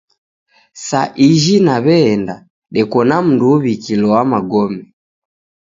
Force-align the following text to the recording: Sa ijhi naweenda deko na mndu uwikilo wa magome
Sa 0.87 1.01
ijhi 1.27 1.55
naweenda 1.65 2.35
deko 2.73 2.99
na 3.09 3.17
mndu 3.25 3.45
uwikilo 3.55 4.05
wa 4.15 4.23
magome 4.31 4.81